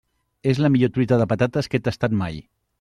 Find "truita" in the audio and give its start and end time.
0.95-1.21